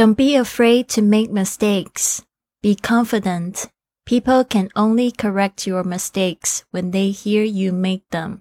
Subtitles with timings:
[0.00, 2.22] Don't be afraid to make mistakes.
[2.62, 3.66] Be confident.
[4.06, 8.38] People can only correct your mistakes when they hear you make them.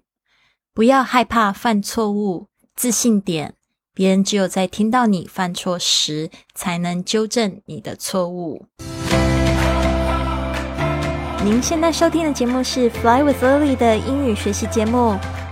[0.73, 3.55] 不要害怕犯错误，自信点。
[3.93, 8.65] 别人只有在听到你犯错时，才能纠正你的错误。
[11.43, 15.19] 您现在收听的节目是《Fly with Lily》的英语学习节目，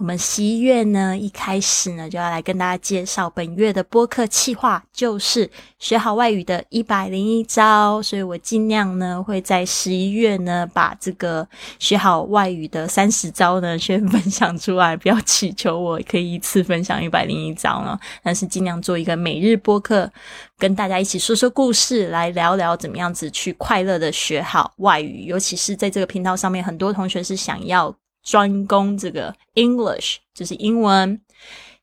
[0.00, 5.48] 我们十一月呢，一开始呢，就要来跟大家介绍本月的播客企划，就是
[5.78, 8.02] 学好外语的一百零一招。
[8.02, 11.46] 所以我尽量呢，会在十一月呢，把这个
[11.78, 14.96] 学好外语的三十招呢，先 分享出来。
[14.96, 20.10] 不要祈求我可以一次分享一百零一招呢，但是尽量做一个每日播客，
[20.58, 25.26] 跟大家一起说说故事，来聊聊怎么样子去快乐的学好外语。
[25.26, 27.94] 尤其是在这个频道上面，很多同学是想要。
[28.24, 31.20] 专攻这个 English，就是英文。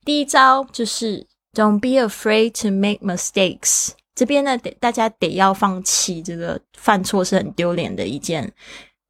[0.03, 3.91] 第一招就是 Don't be afraid to make mistakes。
[4.15, 8.51] 这边呢，得大家得要放弃这个犯错是很丢脸的一件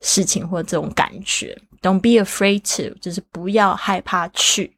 [0.02, 1.58] 事情，或这种感觉。
[1.82, 4.78] Don't be afraid to，就是不要害怕去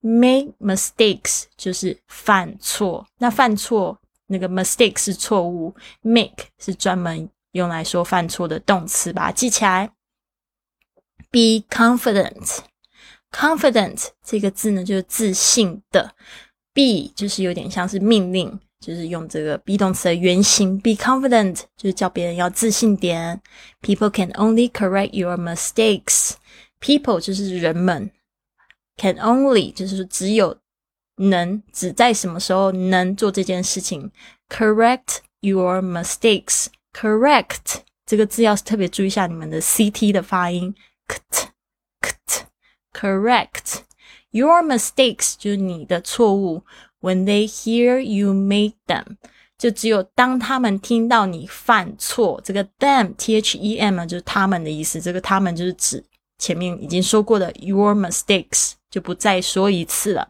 [0.00, 3.06] make mistakes，就是犯错。
[3.18, 9.90] 那犯错那个 mistakes 是错误，make 是专门用来说犯错的动词，把它记起来。
[11.30, 12.58] Be confident.
[13.30, 16.14] Confident 这个字呢，就是自信的。
[16.72, 20.80] Be 就是有点像是命令，就是用这个 be 动词的原形。
[20.80, 23.40] Be confident 就是叫别人要自信点。
[23.82, 26.32] People can only correct your mistakes.
[26.80, 28.10] People 就是人们
[28.96, 30.56] ，can only 就是只有
[31.16, 34.10] 能只在什么时候能做这件事情。
[34.48, 36.66] Correct your mistakes.
[36.92, 40.74] Correct 这个字要特别注意一下你们的 ct 的发音。
[41.08, 41.50] Correct
[42.00, 42.44] ct
[42.92, 43.80] correct
[44.30, 46.62] your mistakes 就是你的错误。
[47.00, 49.16] When they hear you make them，
[49.56, 55.00] 就只有当他们听到你犯错，这个 them t h e m 就是他们的意思。
[55.00, 56.04] 这个他们就是指
[56.38, 60.28] 前面已经说过的 your mistakes，就不再说一次了。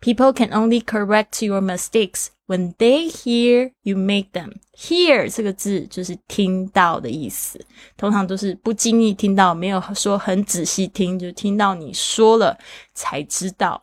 [0.00, 4.60] People can only correct your mistakes when they hear you make them.
[4.76, 7.64] Hear 这个字就是听到的意思，
[7.96, 12.58] 通常都是不经意听到，没有说很仔细听，就听到你说了
[12.94, 13.82] 才知道。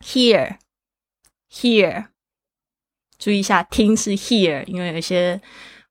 [0.00, 0.58] Hear,
[1.50, 2.06] hear，
[3.18, 5.40] 注意一下，听是 hear，因为有些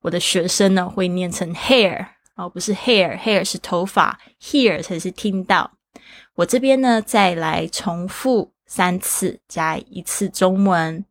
[0.02, 5.78] 我的学生呢会念成 hair，哦，不是 hair，hair 是头发，hear 才是听到。
[6.36, 8.54] 我这边呢再来重复。
[8.71, 11.05] 三次加一次中文。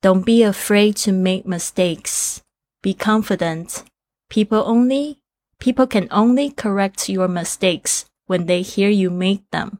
[0.00, 2.38] Don't be afraid to make mistakes.
[2.82, 3.84] Be confident.
[4.28, 5.18] People only
[5.58, 9.78] people can only correct your mistakes when they hear you make them.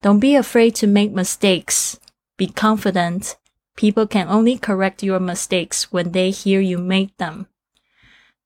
[0.00, 1.98] Don't be afraid to make mistakes.
[2.36, 3.36] Be confident.
[3.76, 7.46] People can only correct your mistakes when they hear you make them.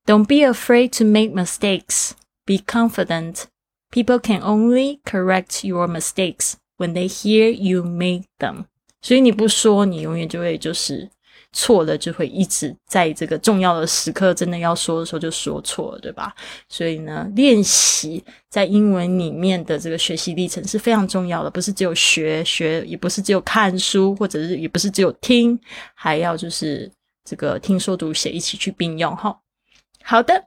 [0.06, 2.16] Don't be afraid to make mistakes.
[2.44, 3.47] Be confident.
[3.93, 8.66] People can only correct your mistakes When they hear you make them，
[9.02, 11.10] 所以你不说，你永远就会就是
[11.52, 16.36] 错了，就会一直在这个重要的时刻，真的要说的时候就说错了，对吧？
[16.70, 25.59] 所以呢，练习在英文里面的这个学习历程是非常重要的，不是只有学学，也不是只有看书，或者是也不是只有听，
[25.96, 26.92] 还要就是
[27.26, 29.36] 这个听说读写一起去并用哈。
[30.04, 30.46] 好的，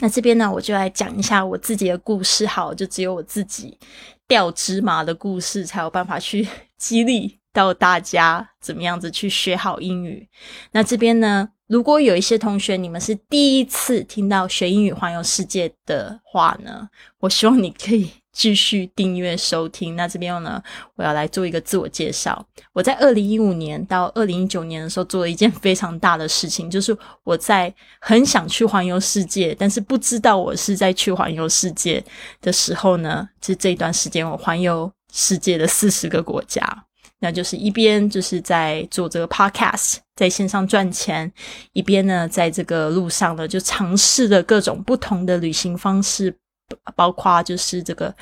[0.00, 3.76] 那这边呢，我就来讲一下我自己的故事，好，就只有我自己。
[4.26, 6.46] 掉芝麻的故事才有办法去
[6.76, 10.28] 激励到大家怎么样子去学好英语。
[10.72, 16.88] 那这边呢，如果有一些同学你们是第一次听到学英语环游世界的话呢，
[17.20, 18.10] 我希望你可以。
[18.34, 19.96] 继续订阅收听。
[19.96, 20.62] 那这边呢，
[20.96, 22.44] 我要来做一个自我介绍。
[22.74, 32.04] 我在二零一五年到二零一九年的时候，做了一件非常大的事情，就是我在很想去环游世界，但是不知道我是在去环游世界
[32.42, 36.84] 的时候呢，就这一段时间我环游世界的四十个国家。
[37.20, 41.32] 那就是一边就是在做这个 podcast，在线上赚钱，
[41.72, 46.36] 一边呢，在这个路上呢，就尝试了各种不同的旅行方式。
[46.94, 48.14] 包括就是这个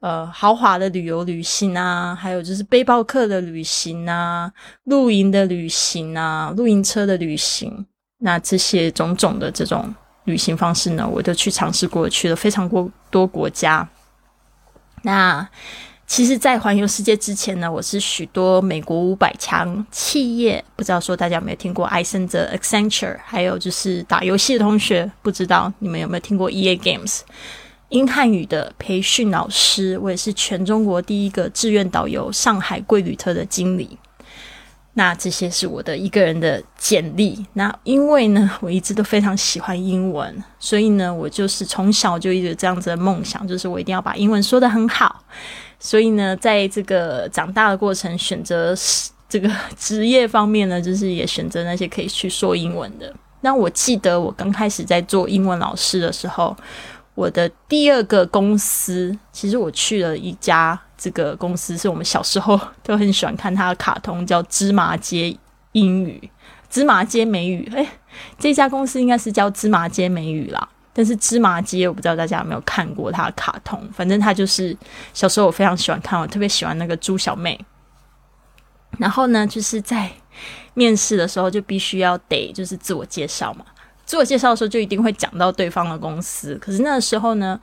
[0.00, 4.52] 呃豪华的旅游旅行啊，还有就是背包客的旅行啊，
[4.84, 7.86] 露营的旅行啊，露营车的旅行，
[8.18, 9.94] 那这些种种的这种
[10.24, 13.88] 旅行方式呢，我都去尝试过，去了非常多多国家。
[15.02, 15.48] 那
[16.06, 27.22] 其实，在环游世界之前呢，我是许多美国五百强企业，不知道说大家有没有听过艾森哲 （Accenture），还有就是打游戏的同学，不知道你们有没有听过 EA Games。
[27.90, 33.96] 英汉语的培训老师，我也是全中国第一个志愿导游上海贵旅特的经理。
[34.94, 37.46] 那这些是我的一个人的简历。
[37.52, 45.22] 那因为呢，我一直都非常喜欢英文，所以呢，我就是从小就一直这样子的梦想，就是我一定要把英文说得很好。
[45.78, 48.74] 所以呢，在这个长大的过程，选择
[49.28, 53.14] 这个职业方面呢，就是也选择那些可以去说英文的。
[53.42, 56.56] 那我记得我刚开始在做英文老师的时候。
[57.16, 65.34] 我的第二个公司，其实我去了一家这个公司，是我们小时候都很喜欢看它的卡通，叫《芝麻街
[65.72, 66.20] 英语》
[66.68, 67.68] 《芝麻街美语》。
[67.74, 67.88] 诶，
[68.38, 70.68] 这家公司应该是叫《芝麻街美语》啦。
[70.92, 73.82] 但是芝麻街，我不知道大家有没有看过它的卡通。
[73.94, 74.76] 反正它就是
[75.14, 77.58] 小时候我非常喜欢看，我特别喜欢那个猪小妹。
[78.98, 80.10] 然后呢，就是在
[80.74, 83.64] 面试的时候就必须要得就是自我介绍嘛。
[84.06, 87.60] 自我介绍的时候就一定会讲到对方的公司，可是那个时候呢，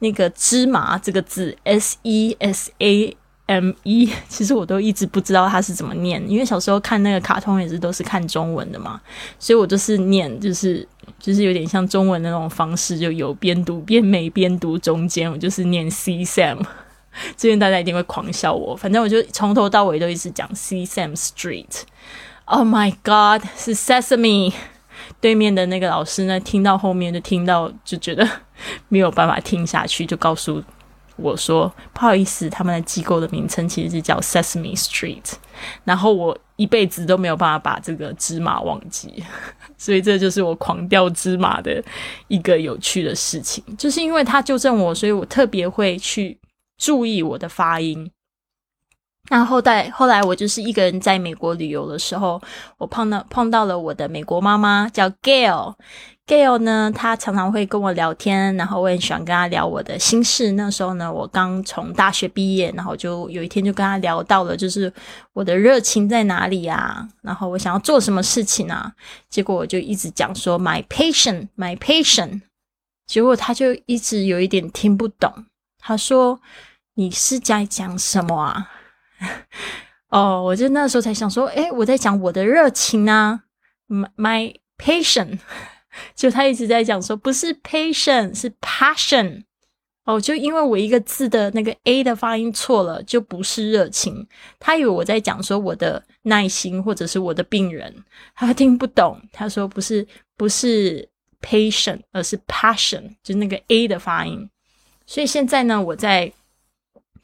[0.00, 3.16] 那个芝麻这个字 S E S A
[3.46, 9.00] M E， 其实我都一直不知道它是怎么念，因为小时候看那个卡通也是都是看中文的嘛，
[9.38, 10.86] 所以我就是念就是
[11.18, 16.58] 就是有点像中文的那种方式，就有边读边没边读，中间我就是念 C Sam，
[17.38, 24.52] 这边大家一定会狂笑我，反正我就从头到尾都一直讲 C Sam Street，Oh my God，是 Sesame。
[25.20, 28.28] 对面的那个老师呢，听到后面就听到，就觉得
[28.88, 30.62] 没有办法听下去，就告诉
[31.16, 35.32] 我说：“不好意思，他们的机构的名称其实是叫 Sesame Street。”
[35.84, 39.24] 然后我一辈子都没有办法把这个芝麻忘记，
[39.78, 41.82] 所以这就是我狂掉芝麻的
[42.28, 43.64] 一个有趣的事情。
[43.78, 46.38] 就是因为他纠正我，所以我特别会去
[46.76, 48.10] 注意我的发音。
[49.28, 52.40] 那后代后来我就是一个人在美国旅游的时候，
[52.78, 55.74] 我碰到碰到了我的美国妈妈，叫 Gail。
[56.26, 60.50] Gail 呢，她常常会跟我聊天，然后我很喜欢跟她聊我的心事。
[60.52, 64.92] 那时候呢，我刚从大学毕业，然后就有一天就跟她聊到了，就是
[65.32, 67.08] 我的热情在哪里啊？
[67.22, 68.92] 然后我想要做什么事情啊？
[69.28, 72.40] 结果我就一直讲说 My patient, my patient。
[73.06, 75.32] 结果她就一直有一点听不懂，
[75.78, 76.40] 她说
[76.94, 78.68] 你是在讲什么啊？
[80.08, 83.42] 哦，我就那时候才想说，哎，我在讲我的热情啊
[84.16, 85.38] ，my passion，
[86.14, 89.42] 就他一直在讲说，不是 passion，是 passion。
[90.04, 94.24] 哦，就因为我一个字的那个 a 的发音错了，就不是热情。
[94.60, 97.92] 他以为我在讲说我的耐心，或者是我的病人，
[98.36, 99.20] 他听不懂。
[99.32, 100.06] 他说不是，
[100.36, 101.08] 不是
[101.42, 104.48] patient，而是 passion，就那个 a 的发音。
[105.06, 106.32] 所以现在呢，我在。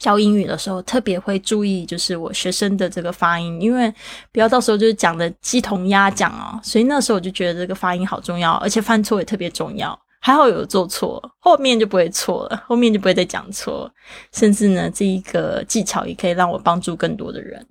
[0.03, 3.89] 教英语的时候，特别会注意，就是我学生的这个发音，因为
[4.33, 6.59] 不要到时候就是讲的鸡同鸭讲哦。
[6.61, 9.97] 所以那时候我就觉得这个发音好重要，而且犯错也特别重要。
[10.19, 13.89] 还好有做错，后面就不会错了，后面就不会再讲错。
[14.33, 17.65] 甚至呢，这一个技巧也可以让我帮助更多的人。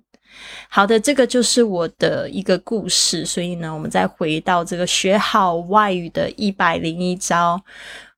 [0.70, 3.26] 好的，这个就是我的一个故事。
[3.26, 7.60] 所以呢，我们再回到这个学好外语的一百零一招。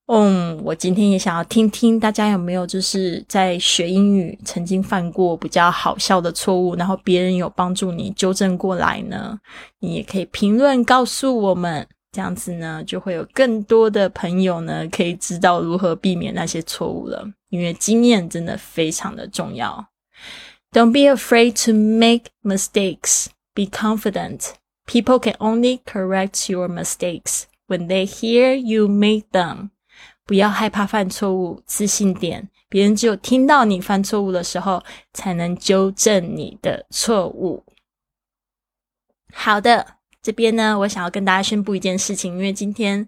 [0.07, 9.39] 嗯，我今天也想要听听大家有没有就是在学英语曾经犯过比较好笑的错误，然后别人有帮助你纠正过来呢？
[9.81, 17.27] 你也可以评论告诉我们，这样子呢就会有更多的朋友呢可以知道如何避免那些错误了。
[17.49, 19.87] 因为经验真的非常的重要。
[20.73, 23.29] Don't be afraid to make mistakes.
[23.55, 24.55] Be confident.
[24.87, 29.71] People can only correct your mistakes when they hear you make them.
[30.27, 32.49] 不要害怕犯错误，自信点。
[32.69, 37.63] 别人只有听到你犯错误的时候，才能纠正你的错误。
[39.33, 39.87] 好的，
[40.23, 43.07] 这边呢，我想要跟大家宣布一件事情，因为今天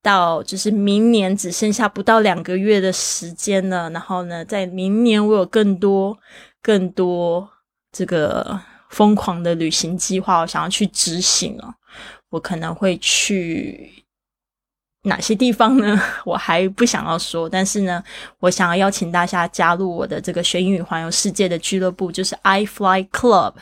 [0.00, 3.90] 到就是明年只剩下不到两个月的时间了。
[3.90, 6.16] 然后呢，在明年我有更多、
[6.62, 7.46] 更多
[7.90, 8.58] 这个
[8.90, 11.74] 疯狂的旅行计划，我想要去执行了。
[12.30, 14.03] 我可能会去。
[15.04, 16.00] 哪些地方呢？
[16.24, 18.02] 我还不想要说，但是呢，
[18.40, 23.54] 我想要邀请大家加入我的这个学英语环游世界的俱乐部，就是 I Fly Club，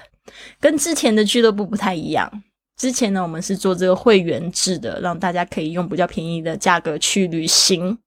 [0.61, 2.43] 跟之前的俱乐部不太一样。
[2.77, 7.99] 之前呢，我们是做这个会员制的，让大家可以用比较便宜的价格去旅行，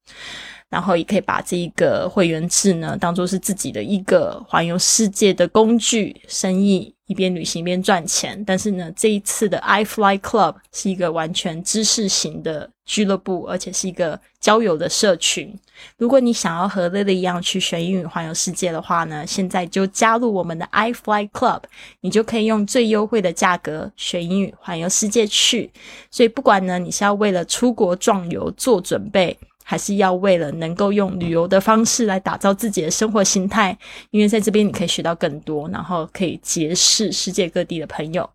[0.69, 8.41] 然后也可以把这一个会员制呢当做是自己的一个环游世界的工具，生意一边旅行一边赚钱。
[8.45, 15.53] 但是呢，这一次的 I Fly Club 是一个完全知识型的俱乐部，而且是一个交友的社群。
[15.97, 21.63] 如果你想要和 Lily 一样去学英语环游世界的话呢，现在就加入我们的 I Fly Club，
[22.01, 25.71] 你就可以用最优惠的价格学英语环游世界去。
[26.09, 29.37] 所以不管呢，你是要为了出国壮游做准备。
[29.67, 33.75] 还是要为了能够用旅游的方式来打造自己的生活形态，
[34.11, 38.29] 因为在这边你可以学到更多，然后可以结识世界各地的朋友。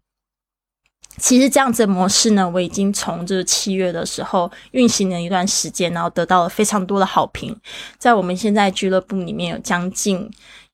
[1.19, 7.57] 其实这样子的模式呢，我已经从这七月的时候运行了一段时间，然后得到了非常多的好评。
[7.97, 10.29] 在我们现在俱乐部里面有将近。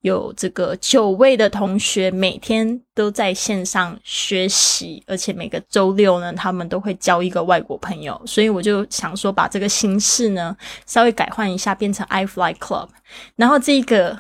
[0.07, 8.21] 有这个九位的同学每天都在线上学习，而且每个周六呢，他们都会交一个外国朋友。
[8.25, 12.89] 所以我就想说，把这个形式呢稍微改换一下，变成 I Fly Club。
[13.35, 14.17] 然后这个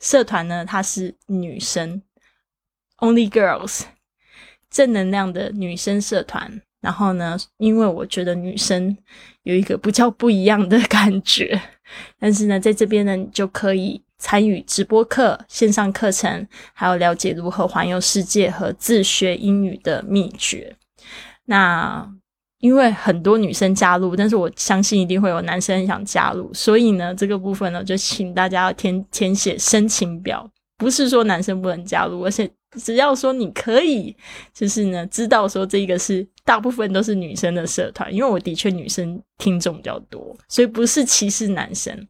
[0.00, 2.02] 社团呢，它是女生
[2.98, 3.82] ，Only Girls，
[4.68, 6.60] 正能量的女生社团。
[6.80, 8.98] 然后呢，因为我觉得女生
[9.44, 11.60] 有一个不叫不一样的感觉，
[12.18, 14.02] 但是呢，在这边呢，你就可以。
[14.16, 20.74] 参与直播课、线上课程，还有了解如何环游世界和自学英语的秘诀。
[21.44, 22.08] 那
[22.60, 30.48] 因为很多女生加入，但是我相信一定会有男生想加入，所以呢，这个部分呢，就请大家要填填写申请表。
[30.78, 34.14] 不是说男生不能加入，而且只要说你可以，
[34.52, 42.06] 就是呢，知道说这个是大部分都是女生的社团，因为我的确女生听众比较多，所以不是歧视男生。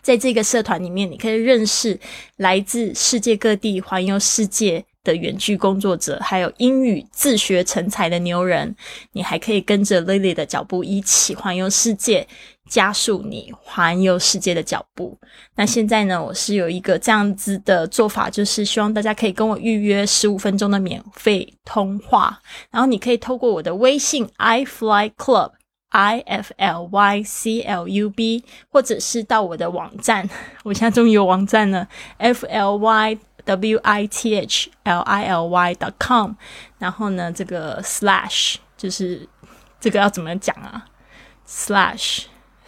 [0.00, 1.98] 在这个社团里面，你可以认识
[2.36, 8.74] 来自世界各地环游世界的远距工作者，还有英语自学成才的牛人。
[9.12, 12.26] 你还可以跟着 Lily 的脚步一起环游世界，
[12.72, 15.18] 加速你环游世界的脚步。
[15.56, 22.38] 那现在呢，我是有一个这样子的做法，就是希望大家可以跟我预约十五分钟的免费通话，
[22.70, 25.50] 然后你可以透过我的微信 I Fly Club。
[25.94, 30.26] i f l y c l u b，或者是到我的网站，
[30.64, 31.86] 我现在终于有网站了
[32.16, 36.32] ，f l y w i t h l i l y dot com。
[36.78, 39.28] 然后呢，这个 slash 就是
[39.78, 40.82] 这个要怎么讲啊
[41.46, 42.22] ？slash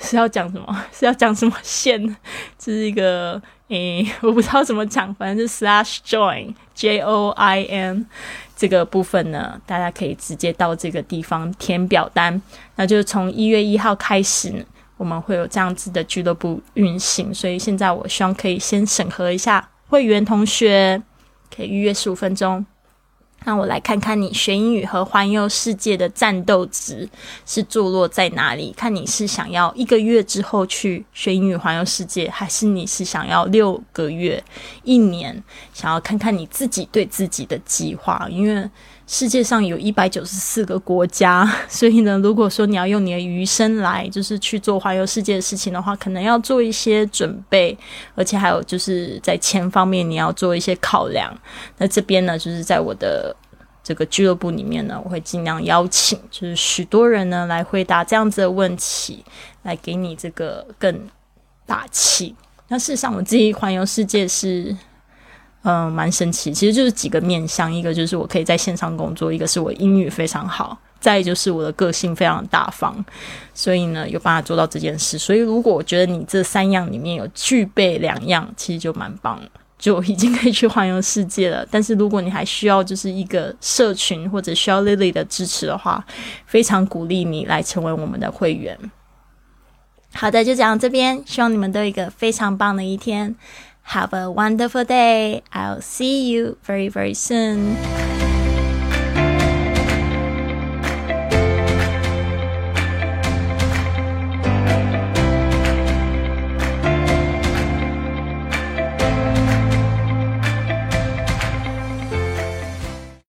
[0.06, 0.82] 是要讲什么？
[0.92, 1.99] 是要讲什么线？
[2.58, 8.06] 这是一个诶，我不知道怎么讲，反正是 slash join j o i n。
[8.56, 12.40] 这个部分呢，大家可以直接到这个地方填表单。
[12.76, 14.64] 那就是从一月一号开始，
[14.96, 17.34] 我们会有这样子的俱乐部运行。
[17.34, 21.02] 所以现在我希望可以先审核一下会员同学，
[21.54, 22.64] 可以预约十五分钟。
[23.44, 27.08] 那我来看看你学英语和环游世界的战斗值
[27.46, 28.72] 是坐落在哪里？
[28.76, 34.42] 看你是想要一个月之后去学英语环游世界，还是你是想要六个月、
[34.82, 35.42] 一年？
[35.72, 38.68] 想要看看你自己对自己的计划，因为。
[39.06, 47.76] 世界上有一百九十四个国家， 所以呢，如果说你要用你的余生来就是去做环游世界的事情的话，可能要做一些准备，
[48.14, 51.30] 而且还有就是在钱方面你要做一些考量。
[51.76, 53.37] 那这边呢，就是在我的
[53.82, 59.23] 这个俱乐部里面呢，我会尽量邀请就是许多人呢来回答这样子的问题，
[59.64, 61.06] 来给你这个更
[61.66, 62.34] 大气。
[62.68, 64.75] 那事实上，我自己环游世界是。
[65.66, 72.94] 嗯，蛮神奇，其实就是几个面向，一个就是我可以在线上工作，一个是我英语非常好，再就是我的个性非常大方，
[73.54, 75.16] 所以呢有办法做到这件事。
[75.16, 79.40] 所以如果我觉得你这三样里面有具备两样，其实就蛮棒，
[79.78, 81.66] 就已经可以去环游世界了。
[81.71, 86.04] 但是如果你还需要就是一个社群或者需要 Lily 的支持的话，
[86.44, 88.78] 非常鼓励你来成为我们的会员。
[90.12, 93.35] 好的，就讲到这边，希望你们都有一个非常棒的一天。
[93.84, 95.42] Have a wonderful day.
[95.52, 97.76] I'll see you very, very soon.